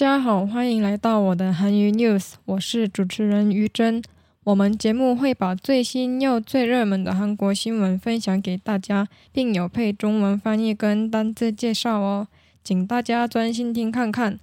[0.00, 4.02] 大家好，欢迎来到我的韩语 news，我是主持人于真。
[4.44, 12.28] 我们节目会把最新又最热门的韩国新闻分享给大家，并有配中文翻译跟单字介绍哦，
[12.64, 14.40] 请大家专心听看看。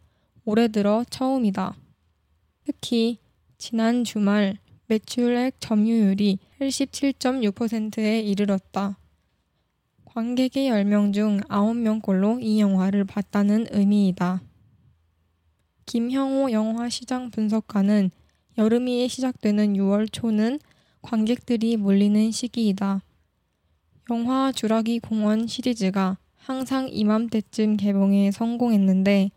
[0.43, 1.75] 올해 들어 처음이다.
[2.65, 3.19] 특히
[3.61, 4.57] 지난 주말
[4.87, 8.97] 매출액 점유율이 87.6%에 이르렀다.
[10.05, 14.41] 관객의 10명 중 9명꼴로 이 영화를 봤다는 의미이다.
[15.85, 18.11] 김형호 영화 시장 분석가는
[18.57, 20.59] 여름이 시작되는 6월 초는
[21.01, 23.03] 관객들이 몰리는 시기이다.
[24.09, 29.31] 영화 주라기 공원 시리즈가 항상 이맘때쯤 개봉에 성공했는데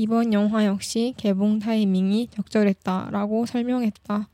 [0.00, 4.28] 이번 영화 역시 개봉 타이밍이 적절했다라고 설명했다.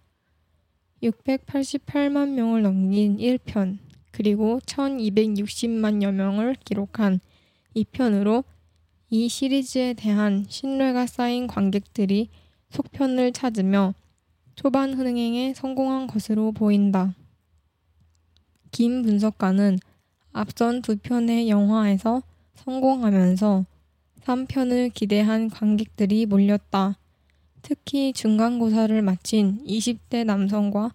[1.03, 3.79] 688만 명을 넘긴 1편,
[4.11, 7.19] 그리고 1260만여 명을 기록한
[7.75, 8.45] 2편으로
[9.09, 12.29] 이 시리즈에 대한 신뢰가 쌓인 관객들이
[12.69, 13.95] 속편을 찾으며
[14.57, 17.15] 초반 흥행에 성공한 것으로 보인다.
[18.71, 19.79] 김 분석가는
[20.35, 23.65] 앞선 두 편의 영화에서 성공하면서
[24.25, 26.99] 3편을 기대한 관객들이 몰렸다.
[27.61, 30.93] 특히 중간고사를 마친 20대 남성과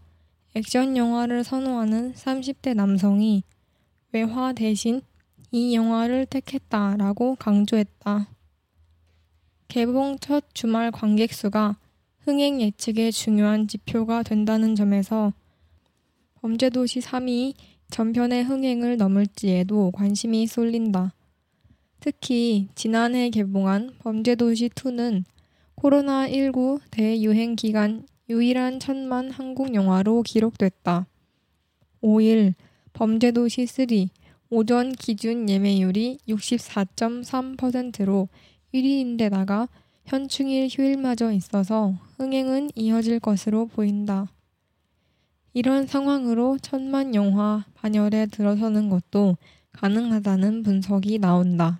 [0.56, 3.44] 액션 영화를 선호하는 30대 남성이
[4.12, 5.02] 외화 대신
[5.52, 8.30] 이 영화를 택했다라고 강조했다.
[9.68, 11.78] 개봉 첫 주말 관객 수가
[12.22, 15.34] 흥행 예측의 중요한 지표가 된다는 점에서
[16.42, 17.54] 범죄도시 3이
[17.92, 21.14] 전편의 흥행을 넘을지에도 관심이 쏠린다.
[22.00, 25.26] 특히 지난해 개봉한 범죄도시2는
[25.76, 31.08] 코로나19 대유행 기간 유일한 천만 한국 영화로 기록됐다.
[32.02, 32.54] 5일
[32.94, 33.88] 범죄도시 3
[34.50, 38.30] 오전 기준 예매율이 64.3%로
[38.74, 39.68] 1위인데다가
[40.06, 44.28] 현충일 휴일마저 있어서 흥행은 이어질 것으로 보인다.
[45.54, 49.38] 이런 상황으로 천만 영화 반열에 들어서는 것도
[49.74, 51.80] 가능하다는 분석이 나온다.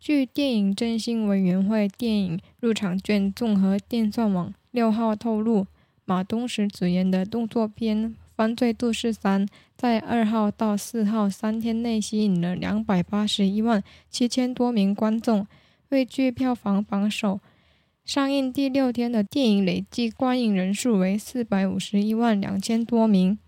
[0.00, 5.66] 据电影振兴委员会电影入场券综合电算网六号透露，
[6.06, 15.46] 马东石主演的动作片《犯罪都市三》在二号到四号三天内吸引了两百八十一万七千多名观众，
[15.90, 17.38] 位居票房榜首。
[18.02, 23.38] 上映第六天的电影累计观影人数为四百五十一万两千多名，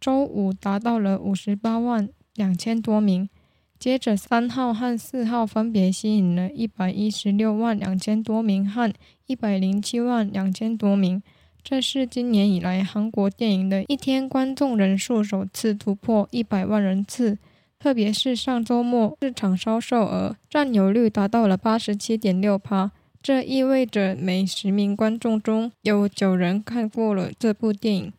[0.00, 3.28] 周五达到了五十八万两千多名。
[3.80, 8.92] 接着，三号和四号分别吸引了一百一十六万两千多名和
[9.26, 11.22] 一百零七万两千多名，
[11.64, 17.38] 这是今年以来韩国电影的一天观众人数首次突破一百万人次。
[17.78, 22.92] 特别是上周末市场销售额占有率达到了八十七点六趴，
[23.22, 28.12] 这意味着每十名观众中有九人看过了这部电影。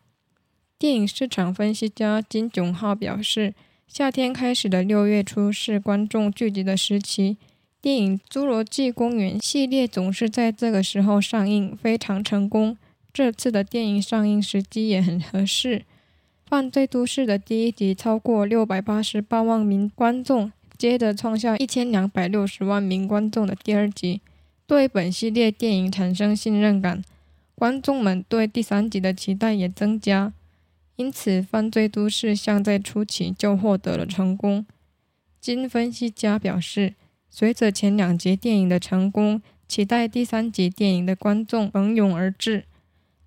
[0.76, 3.54] 电影市场分析家金炯浩表示，
[3.86, 7.36] 夏天开始的六月初是观众聚集的时期，
[7.80, 12.76] 电影《侏罗纪公园》系列总是在这个时候上映，非常成功。
[13.12, 15.78] 这次的电影上映时机也很合适。
[16.46, 24.20] 《犯罪都市》的第一集超过六百八十八万名观众，接着创下一千两百六十万名观众的第二集，
[24.66, 27.02] 对本系列电影产生信任感，
[27.54, 30.32] 观众们对第三集的期待也增加，
[31.02, 34.64] 因此《犯罪都市》像在初期就获得了成功。
[35.40, 36.94] 金分析家表示，
[37.28, 42.66] 随着前两集电影的成功，期待第三集电影的观众蜂拥而至。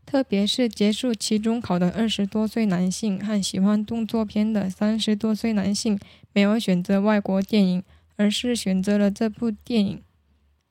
[0.05, 5.99] 特别是结束期中考的二十多岁男性和喜欢动作片的三十多岁男性，
[6.31, 7.83] 没有选择外国电影，
[8.15, 10.01] 而是选择了这部电影。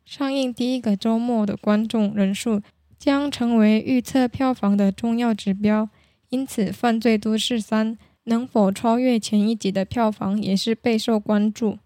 [0.06, 2.62] 上映第一个周末的观众人数
[2.98, 5.90] 将成为预测票房的重要指标，
[6.34, 7.92] 因此《犯罪都市三》
[8.25, 11.78] 能否超越前一集的票房也是备受关注。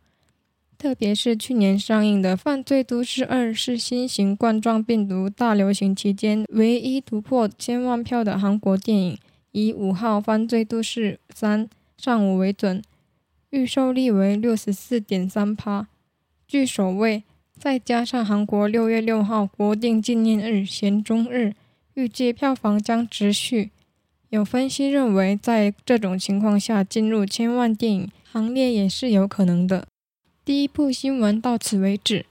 [0.78, 9.18] 特别是去年上映的《犯罪都市二》是新型冠状病毒大流行期间唯一突破千万票的韩国电影，
[9.52, 11.66] 以五号《犯罪都市三》
[11.98, 12.82] 上午为准，
[13.50, 15.88] 预售率为六十四点三趴，
[16.46, 17.22] 据首位，
[17.58, 21.52] 再加上韩国六月六号国定纪念日咸中日，
[21.92, 23.72] 预计票房将持续。
[24.30, 29.86] 有分析认为，在这种情况下，进入千万电影行列也是有可能的。
[30.44, 32.26] 第一部新闻到此为止。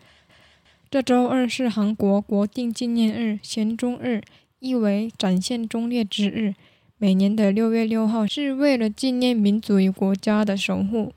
[0.92, 4.22] 这周二是韩国国定纪念日咸中日，
[4.60, 6.54] 意为展现忠烈之日。
[7.00, 11.14] 每年的六月六号是为了纪念民族与国家的守护、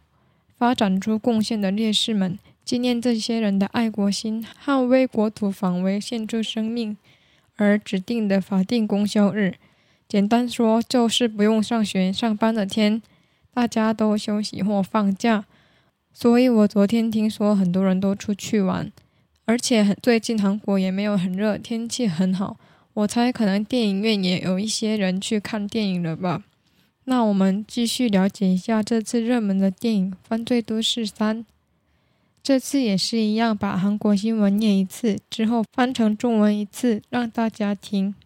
[0.56, 6.96] 发展出贡献的烈士们，纪念这些人的爱国心，捍卫国土防卫，献出生命
[7.56, 9.56] 而指定的法定公休日。
[10.10, 13.00] 简单说，就是不用上学、上班的天，
[13.54, 15.44] 大家都休息或放假。
[16.12, 18.90] 所以我昨天听说很多人都出去玩，
[19.44, 22.56] 而且很最近韩国也没有很热，天气很好。
[22.94, 26.42] 我猜可能电影院也有一些人去看电影了吧。
[27.04, 31.38] 那我们继续了解一下这次热门的电影《犯罪都市三》。
[32.42, 38.16] 这次也是一样，把韩国新闻念一次之后翻成中文一次，让大家听。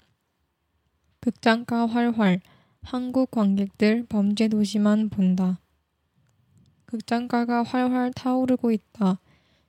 [1.24, 2.42] 극장가 활활
[2.82, 5.58] 한국 관객들 범죄 도시만 본다
[6.84, 9.18] 극장가가 활활 타오르고 있다.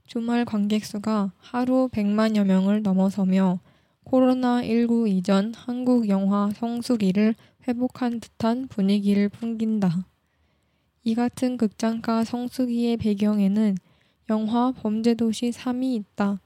[0.06, 3.62] 주말 관객 수가 하루 100만여 명을 넘어서며
[4.04, 7.36] 코로나19 이전 한국 영화 성수기를
[7.66, 10.06] 회복한 듯한 분위기를 풍긴다.
[11.06, 13.78] 이 같은 극장가 성수기의 배경에는
[14.30, 16.42] 영화 범죄도시 3이 있다.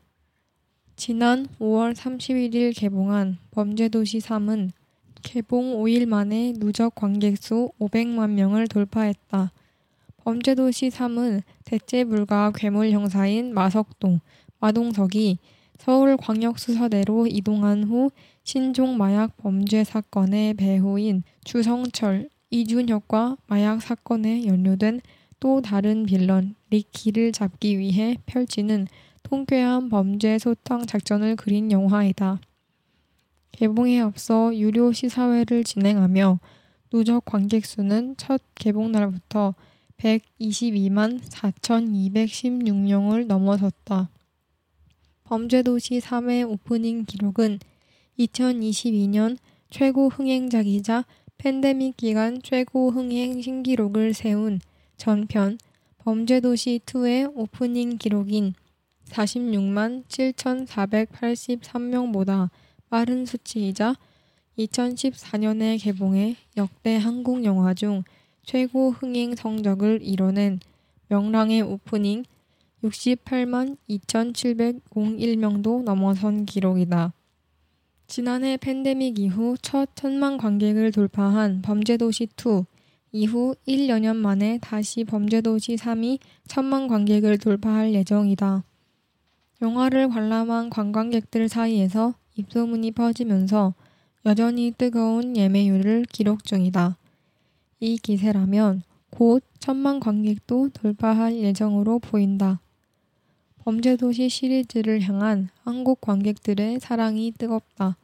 [0.95, 4.69] 지난 5월 31일 개봉한 범죄도시 3은
[5.21, 9.51] 개봉 5일 만에 누적 관객 수 500만 명을 돌파했다.
[10.23, 14.19] 범죄도시 3은 대체 불가 괴물 형사인 마석동,
[14.59, 15.39] 마동석이
[15.79, 18.11] 서울광역수사대로 이동한 후
[18.43, 25.01] 신종 마약 범죄 사건의 배후인 주성철, 이준혁과 마약 사건에 연루된
[25.39, 28.87] 또 다른 빌런 리키를 잡기 위해 펼치는
[29.23, 32.39] 통쾌한 범죄 소탕 작전을 그린 영화이다.
[33.51, 36.39] 개봉에 앞서 유료 시사회를 진행하며
[36.91, 39.55] 누적 관객 수는 첫 개봉 날부터
[39.97, 44.09] 122만 4,216명을 넘어섰다.
[45.25, 47.59] 범죄도시 3회 오프닝 기록은
[48.17, 49.37] 2022년
[49.69, 51.05] 최고 흥행작이자
[51.37, 54.61] 팬데믹 기간 최고 흥행 신기록을 세운
[54.97, 55.57] 전편
[55.99, 58.53] 범죄도시 2의 오프닝 기록인
[59.05, 62.49] 46만 7,483명보다
[62.89, 63.95] 빠른 수치이자
[64.57, 68.03] 2014년에 개봉해 역대 한국 영화 중
[68.43, 70.59] 최고 흥행 성적을 이뤄낸
[71.07, 72.25] 명랑의 오프닝
[72.83, 77.13] 68만 2,701명도 넘어선 기록이다.
[78.07, 82.65] 지난해 팬데믹 이후 첫 천만 관객을 돌파한 범죄도시2
[83.11, 88.63] 이후 1여년 만에 다시 범죄도시 3이 천만 관객을 돌파할 예정이다.
[89.61, 93.73] 영화를 관람한 관광객들 사이에서 입소문이 퍼지면서
[94.25, 96.97] 여전히 뜨거운 예매율을 기록 중이다.
[97.79, 102.59] 이 기세라면 곧 천만 관객도 돌파할 예정으로 보인다.
[103.63, 107.97] 범죄도시 시리즈를 향한 한국 관객들의 사랑이 뜨겁다.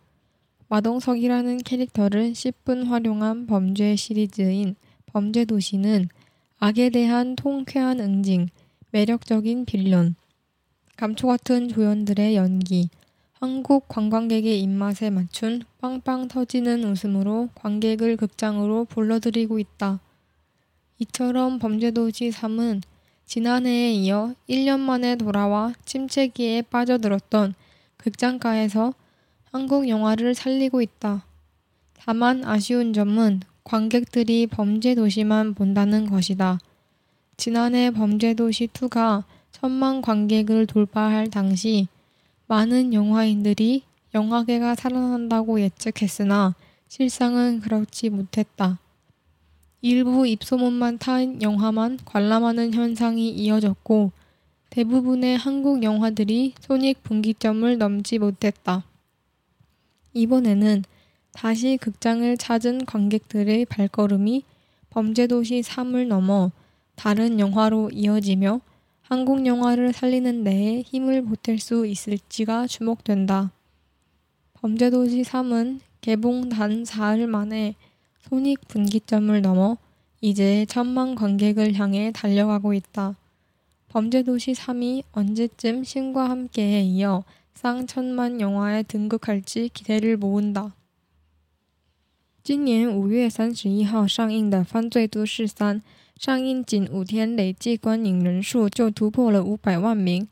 [0.68, 4.76] 마동석이라는 캐릭터를 10분 활용한 범죄 시리즈인
[5.08, 6.10] 범죄도시는
[6.60, 8.48] 악에 대한 통쾌한 응징,
[8.92, 10.16] 매력적인 빌런,
[10.96, 12.90] 감초 같은 조연들의 연기,
[13.38, 20.00] 한국 관광객의 입맛에 맞춘 빵빵 터지는 웃음으로 관객을 극장으로 불러들이고 있다.
[21.00, 22.82] 이처럼 범죄도시 3은
[23.26, 27.56] 지난해에 이어 1년 만에 돌아와 침체기에 빠져들었던
[27.98, 28.94] 극장가에서
[29.52, 31.26] 한국 영화를 살리고 있다.
[32.00, 36.60] 다만 아쉬운 점은 관객들이 범죄도시만 본다는 것이다.
[37.36, 41.90] 지난해 범죄도시 2가 천만 관객을 돌파할 당시
[42.48, 43.84] 많은 영화인들이
[44.14, 46.56] 영화계가 살아난다고 예측했으나
[46.88, 48.80] 실상은 그렇지 못했다.
[49.82, 54.12] 일부 입소문만 탄 영화만 관람하는 현상이 이어졌고
[54.70, 58.84] 대부분의 한국 영화들이 손익 분기점을 넘지 못했다.
[60.14, 60.84] 이번에는
[61.34, 64.44] 다시 극장을 찾은 관객들의 발걸음이
[64.90, 66.52] 범죄도시 3을 넘어
[66.96, 68.62] 다른 영화로 이어지며
[69.08, 73.52] 한국 영화를 살리는 데에 힘을 보탤 수 있을지가 주목된다.
[74.56, 77.76] 범죄도시 3은 개봉 단 사흘 만에
[78.22, 79.78] 손익 분기점을 넘어
[80.22, 83.16] 이제 천만 관객을 향해 달려가고 있다.
[83.90, 90.74] 범죄도시 3이 언제쯤 신과 함께에 이어 쌍천만 영화에 등극할지 기대를 모은다.
[92.46, 95.82] 今年五月三十一号上映的《犯罪都市三》
[96.16, 100.26] 上映仅五天，累计观影人数就突破了五百万名。《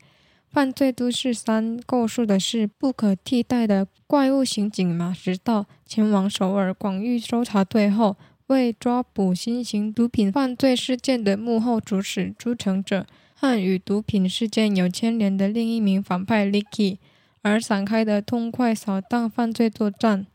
[0.48, 8.16] 犯罪都市三》构述的是不可替代的怪物刑警马石道前往首尔广域搜查队后，
[8.46, 13.04] 为抓捕新型毒品犯罪事件的幕后主使朱成者
[13.34, 16.98] 和与毒品事件有牵连的另一名反派 Licky
[17.42, 20.28] 而展开的痛快扫荡犯罪作战。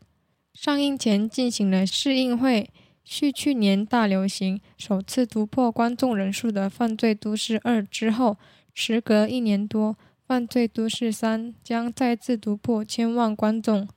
[0.60, 2.68] 上映前进行了试映会。
[3.02, 8.36] 续去年大流行、首次突破观众人数的《犯罪都市二》之后，
[8.74, 9.94] 时隔一年多，
[10.26, 13.88] 《犯罪都市三》将再次突破千万观众。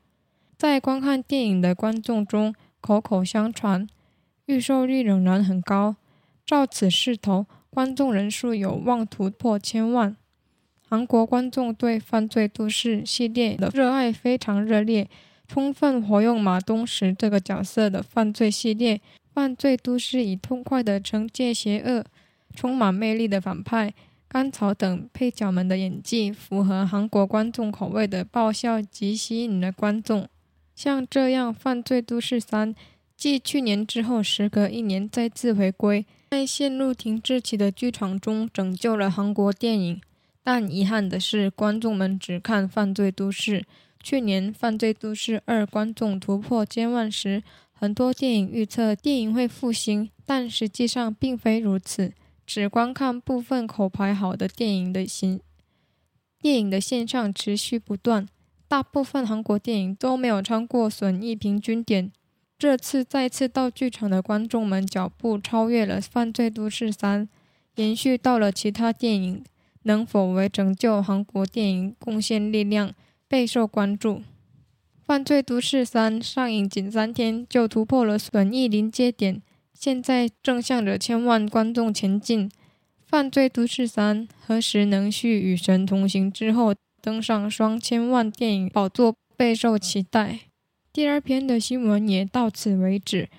[0.57, 3.85] 在观看电影的观众中，口口相传，
[4.45, 5.97] 预售率仍然很高。
[6.45, 10.15] 照此势头，观众人数有望突破千万。
[10.87, 15.09] 韩国观众对《犯罪都市》系列的热爱非常热烈。
[15.47, 18.99] 充分活用马东石这个角色的犯罪系列，
[19.33, 22.03] 犯罪都市以痛快的惩戒邪恶、
[22.55, 23.93] 充满魅力的反派
[24.27, 30.27] 甘草等配角们的演技，符合韩国观众口味的爆笑，及吸引了观众。
[30.75, 32.73] 像这样，《犯罪都市三》
[33.15, 40.01] 继去年之后，时隔一年再次回归，在陷入停滞期的剧场中拯救了韩国电影。
[40.43, 43.61] 但遗憾的是，观众们只看《犯罪都市》。
[44.03, 47.41] 去年《犯罪都市二》观众突破千万时，
[47.71, 52.11] 很多电影预测电影会复兴，但实际上并非如此。
[52.45, 55.39] 只观看部分口牌好的电影的形，
[56.41, 58.27] 电影的现象持续不断。
[58.67, 62.11] 大部分韩国电影都没有超过损益平均点。
[62.59, 67.25] 这次再次到剧场的观众们脚步超越了《犯罪都市三》，
[67.75, 69.43] 延续到了其他电影，
[69.83, 72.93] 能否为拯救韩国电影贡献力量？
[73.33, 74.17] 备受关注，
[75.03, 79.41] 《犯罪都市三》上映仅三天就突破了损益临界点，
[79.73, 82.47] 现在正向着千万观众前进。
[83.07, 90.41] 《犯罪都市三》何时能续《与神同行》之后登上双千万电影宝座，备受期待。
[90.93, 93.29] 第二篇的新闻也到此为止。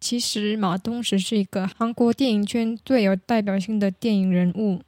[0.00, 4.80] 其实马东石是一个韩国电影圈最有代表性的电影人物。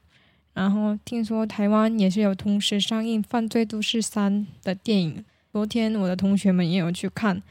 [0.55, 4.33] 然后听说台湾也是有同时上映《犯罪都市三》
[4.63, 7.43] 的电影，昨天我的同学们也有去看，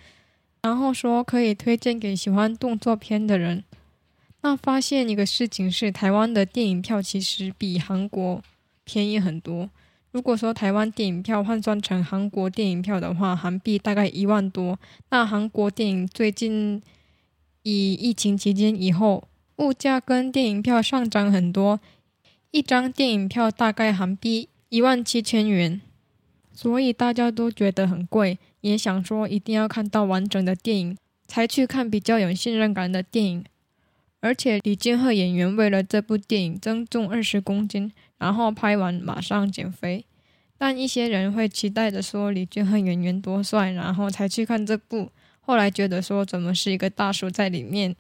[0.62, 3.64] 然后说可以推荐给喜欢动作片的人。
[4.42, 8.42] 那发现一个事情是，台湾的电影票其实比韩国
[8.84, 9.70] 便宜很多。
[10.12, 14.80] 如果说台湾电影票换算成韩国电影票的话，韩币大概一万多。
[15.10, 16.82] 那韩国电影最近
[17.64, 21.80] 以疫情期间以后，物价跟电影票上涨很多。
[22.54, 25.82] 一张电影票大概韩币一万七千元，
[26.52, 33.46] 所以大家都觉得很贵，也想说一定要看到完整的电影才去看比较有信任感的电影。
[34.20, 40.06] 而且李俊赫演员为了这部电影增重二十公斤，然后拍完马上减肥。
[40.56, 45.10] 但一些人会期待着说李俊赫演员多帅，然后才去看这部。
[45.40, 47.96] 后来觉得说怎么是一个大叔在里面。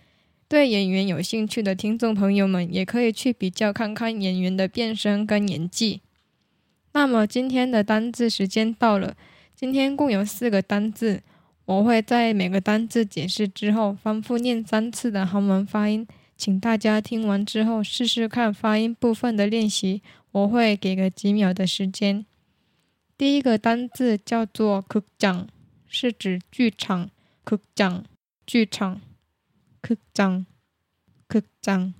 [0.53, 6.01] 对演员有兴趣的听众朋友们，也可以去比较看看演员的变声跟演技。
[6.91, 9.17] 那么今天的单字时间到了，
[9.55, 11.23] 今天共有四个单字，
[11.65, 16.05] 我会在每个单字解释之后反复念三次的韩文发音，
[16.37, 20.03] 请大家听完之后试试看发音部分的练习。
[20.33, 22.23] 我会给个几秒的时间。
[23.17, 25.47] 第一个单字叫做극 장，
[25.87, 27.09] 是指剧场，
[27.43, 28.03] 극 장，
[28.45, 29.01] 剧场。
[29.82, 30.46] 극 장，
[31.28, 31.94] 극 장，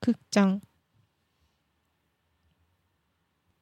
[0.00, 0.60] 극 장。